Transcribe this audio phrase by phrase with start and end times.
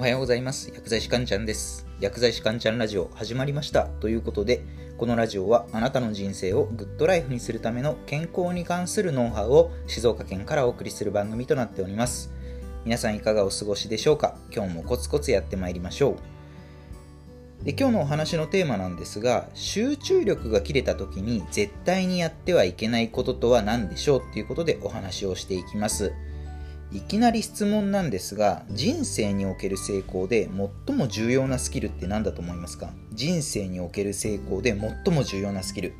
[0.00, 0.72] おはようございます。
[0.74, 1.86] 薬剤師かんちゃんです。
[2.00, 3.82] 薬剤師かんちゃんラジオ始まりました。
[3.82, 4.64] ということで、
[4.96, 12.32] このラジオはあなたの人生をグッドライフにするための健康に関するノウハウを静岡県からお送りする番組となっております。
[12.86, 14.38] 皆さんいかがお過ごしでしょうか？
[14.50, 16.16] 今日もコツコツやってまいりましょ
[17.62, 17.64] う。
[17.66, 24.22] で今日のお話のテーマなんですが、集中力が切れた時に絶対にやってはいけないこととは何でしょう？
[24.26, 26.14] っていうことでお話をしていきます。
[26.92, 30.48] いきなり質問なんですが人生における成功で
[30.86, 32.90] 最も重要なスキルって何だと思いますか？
[33.12, 35.94] 人生における成功で最も重要なスキル、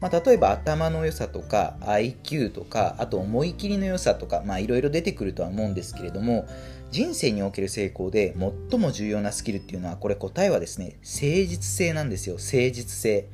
[0.00, 6.48] まあ、例えば頭の良さとか IQ とかあと思い切りの良さとかいろいろ出てくるとは思うんですけれども
[6.90, 8.34] 人生における成功で
[8.70, 13.28] 最も重要なスキルっていうのはこれ答えはですね誠実性なんですよ誠実性。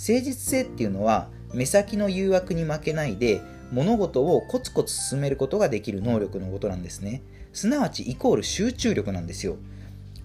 [0.00, 3.40] 誠実性っていうのは目先の誘惑に負けないで
[3.72, 7.22] 物事をコツコツ進めることができる能力のことなんですね。
[7.52, 9.56] すなわちイコール集中力なんですよ。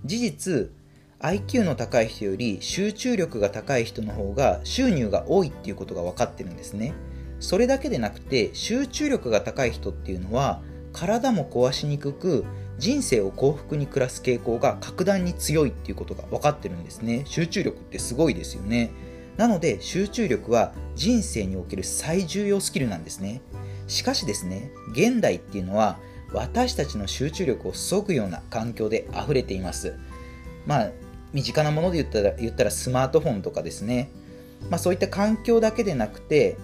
[0.05, 0.71] 事実
[1.19, 6.93] IQ の高い人より集中力が高い人の方が収入が多いっていうことが分かってるんですね。
[7.39, 12.45] それだけでなくて集中力が高い人っていうのは体も壊しにくく
[12.77, 17.23] 人生を幸福に暮らす傾向が格段に強いっていうことが分かってるんですね。
[17.25, 18.91] 集中力ってすごいですよね。
[19.37, 23.41] なので集中力は人生における最重要スキルなんですね。
[23.87, 25.99] しかしですね現代っていうのは
[26.31, 29.95] 私たちの集中力をそぐような環境で溢れています。
[30.65, 30.89] まあ
[31.33, 34.09] 身近なもので言ったら言ったらスマートフォンとかですね、
[34.69, 36.57] まあ、そういった環境だけでなくて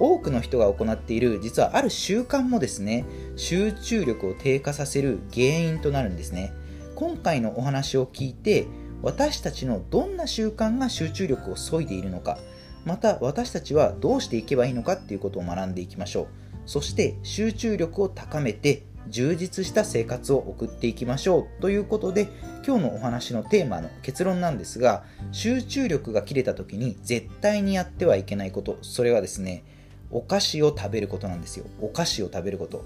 [0.00, 3.04] 多くの人が行っている実はある習慣もですね
[3.36, 6.52] 集中力を低下させる原因となるんですね。
[6.94, 8.66] 今回のお話を聞いて
[9.06, 12.38] 私たちのどんな習慣が集中力を削いでいるのか
[12.84, 16.26] また私たちはどうしていけばいいのかっていうことを学んでいきましょう。
[16.66, 21.62] そして集中力を高めて充実した生活を送っていきましょう。
[21.62, 22.28] ということで
[22.66, 28.76] 今日のお話のテーマの結論なんですが集中力が切れた時に絶対にやってはいけないこと。
[28.82, 29.62] それはですね
[30.10, 31.66] お菓子を食べることなんですよ。
[31.80, 32.84] お菓子を食べること。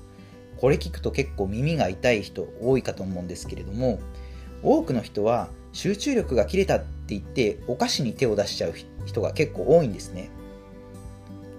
[0.59, 3.99] これ聞くと結構耳が痛い人多いかと思うんですけれども
[4.63, 10.31] 多くの人は集中力が切れたって言ってお菓子に手を出しちゃう人が結構多いんですね。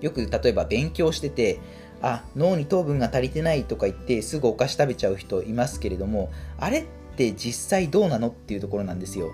[0.01, 1.59] よく例えば勉強してて
[2.01, 6.85] あ脳に糖分が足りてないとか言ってすぐお菓子食べちゃう人いますけれどもあれっ
[7.16, 9.31] て実際どうなのっていうところなんですよ。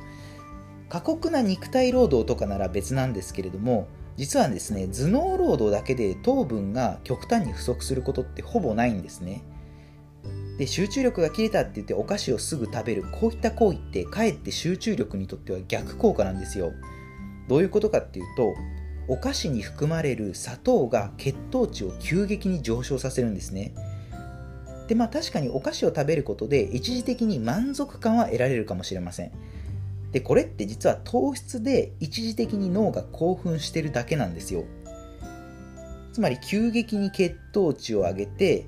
[0.89, 9.43] 過酷な肉体労働とかなら別なんですけれども実はですね頭脳労働だけで糖分が極端に不足することってほぼないんですね。
[10.57, 13.03] で集中力が切れたって言ってお菓子をすぐ食べる。
[13.11, 16.71] こういった行為ってかえって集中力にとっては逆効果なんですよ。
[17.47, 18.55] どういうことかっていうと
[19.07, 23.73] お菓子に含まれる砂糖が血糖値を急激に上昇させるんですね。
[24.87, 29.31] でまあ確かにお菓子を食べることで一時的に満足感は得られるかもしれません。
[30.11, 34.63] でこれって実は糖質で一時的に脳が興奮してるだけなんですよ。
[36.13, 38.65] つまり急激に血糖値を上げて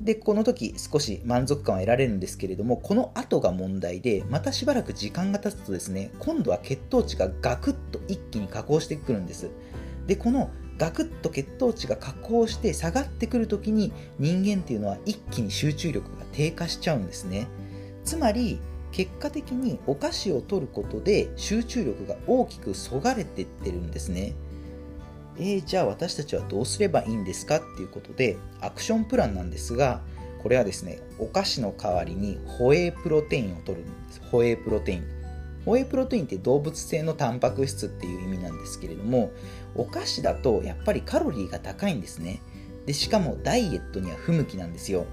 [0.00, 9.50] でこの時少し満足感は得られるんですけれどもこの後が問題でまたしばらく時間が経つとですね今度は血糖値がガクッと一気に下降してくるんです。
[10.06, 17.48] でこのガクッと血糖値が下降して下がってくる時に人間っていうのは一気に集中力が低下しちゃうんですね。
[18.02, 18.58] つまり
[18.92, 24.32] 結果的にお菓子を取ることで集中力が大きくそがれてってるんですね。
[25.40, 30.02] えー、じゃあ私たちはどうすればいいんですかっていうことでアクションプランなんですが
[30.42, 34.22] これはですねお菓子の代わりにホエイプロテインを取るんです。
[34.30, 35.04] ホエイプロテイン。
[35.64, 39.30] ホエイプロテインって動物性のタンパク質っていう意味なんですけれども
[39.74, 42.40] お菓子だとやっぱりカロリーが高いんですね。
[42.86, 45.06] でしかもダイエットには不向きなんですよ。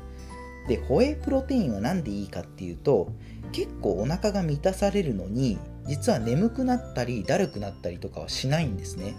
[0.67, 3.11] でホエイプロテインは何でいいかっていうと
[3.53, 9.15] 結構お腹が満たされるのに実は眠くなったりだるくなったりとかはしないんですね。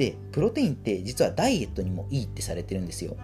[0.00, 3.18] でプロテインって実はダイエットにもいいってされてるんですよ。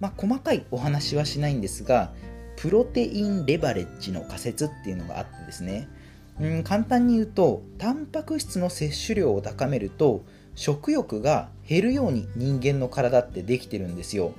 [0.00, 2.12] まあ細かいお話はしないんですが
[2.56, 5.88] プロテインレバレッジの仮説っていうのがあってですね。
[6.40, 10.24] うん簡単に言うとタンパク質の摂取量を高めると
[10.56, 14.32] 食欲が減るように人間の体ってできてるんですよ。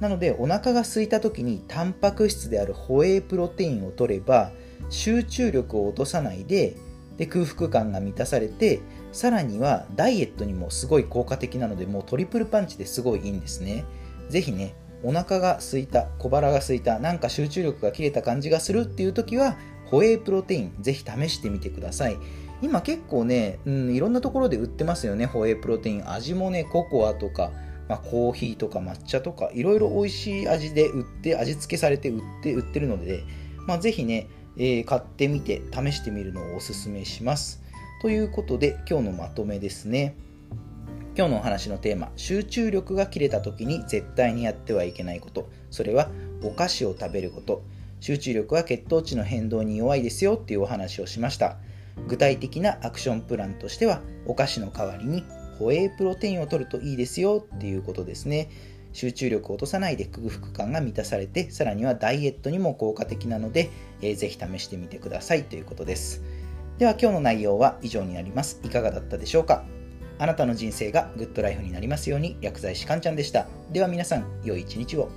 [0.00, 4.50] なのでお腹が空いた時にタンパク質であるホエイプロテインを取れば
[4.90, 6.74] 集中力を落とさないで
[7.18, 8.80] で空腹感が満たされて
[9.12, 13.84] さらにはダイエットにもすごい効果的なのでもうトリプルパンチですごいいいんですね。
[14.28, 19.56] ぜひねお腹が空いた小腹が空いたなんか集中力が切れた感じがするっていう時は
[19.86, 22.16] ホエイプロテインぜひ試してみてください。
[22.62, 26.10] 今結構ね、うん、いろんなところで売ってますよねホエイプロテイン。
[26.10, 27.50] 味もねココアとか、
[27.88, 33.24] まあ、コーヒーとか抹茶とかいろいろ美味しい味で売って味付けされて売って売ってるので、
[33.66, 34.28] まあ、ぜひね
[34.58, 37.62] えー、買ってみて試してみるのをおすすめします。
[38.02, 40.16] ということで今日のまとめですね。
[41.16, 45.48] 今日のお話のテーマ集中力が切れた時に絶対にやってはいけないこと。
[45.70, 46.10] それは
[46.42, 47.62] お菓子を食べること。
[48.00, 50.34] 集中力は血糖値の変動に弱いですよ。
[50.34, 51.58] っていうお話をしました。
[52.08, 55.22] 具体的なアクションプランとしてはお菓子の代わりに
[55.60, 57.46] ホエイプロテインを取るといいですよ。
[57.54, 58.50] っていうことですね。
[58.92, 63.70] 集中力を落とさないで空腹感が満たされてさらにはダイエットにも効果的なので、
[64.00, 65.44] えー、ぜひ試してみてください。
[65.44, 66.41] ということです。
[66.78, 69.64] では今日の内容は以上になりますいかがだったでしょうか？
[70.18, 73.46] あなたの人生がグッドライフになりますように薬剤師かんちゃんでした。
[73.70, 75.08] では皆さん、良い一日を。